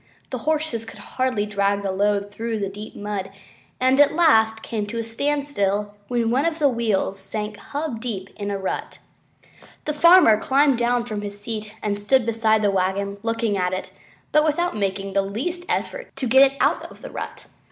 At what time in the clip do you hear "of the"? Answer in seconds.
6.43-6.67, 16.89-17.11